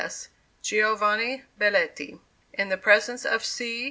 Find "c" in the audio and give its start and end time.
3.45-3.79